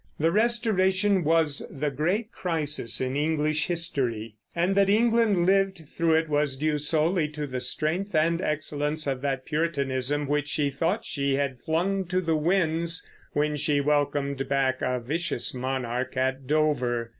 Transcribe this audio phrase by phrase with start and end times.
[0.19, 6.27] The Restoration was the great crisis in English history; and that England lived through it
[6.27, 11.35] was due solely to the strength and excellence of that Puritanism which she thought she
[11.35, 17.09] had flung to the winds when she welcomed back a vicious monarch at Dover.